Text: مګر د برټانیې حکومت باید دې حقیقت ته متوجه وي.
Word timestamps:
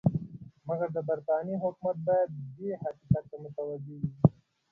مګر 0.67 0.89
د 0.95 0.99
برټانیې 1.09 1.55
حکومت 1.63 1.97
باید 2.07 2.29
دې 2.57 2.69
حقیقت 2.83 3.23
ته 3.31 3.35
متوجه 3.43 3.95
وي. 4.01 4.11